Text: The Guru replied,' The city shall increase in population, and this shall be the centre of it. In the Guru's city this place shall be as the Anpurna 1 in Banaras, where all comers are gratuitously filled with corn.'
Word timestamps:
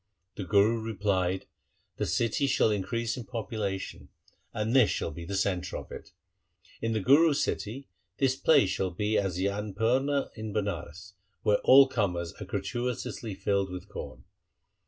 The 0.33 0.45
Guru 0.45 0.81
replied,' 0.81 1.45
The 1.99 2.07
city 2.07 2.47
shall 2.47 2.71
increase 2.71 3.17
in 3.17 3.25
population, 3.25 4.09
and 4.51 4.75
this 4.75 4.89
shall 4.89 5.11
be 5.11 5.25
the 5.25 5.35
centre 5.35 5.77
of 5.77 5.91
it. 5.91 6.11
In 6.81 6.93
the 6.93 6.99
Guru's 6.99 7.43
city 7.43 7.87
this 8.17 8.35
place 8.35 8.71
shall 8.71 8.89
be 8.89 9.15
as 9.19 9.35
the 9.35 9.45
Anpurna 9.45 10.29
1 10.29 10.29
in 10.33 10.53
Banaras, 10.55 11.13
where 11.43 11.59
all 11.59 11.87
comers 11.87 12.33
are 12.41 12.45
gratuitously 12.45 13.35
filled 13.35 13.69
with 13.69 13.89
corn.' 13.89 14.23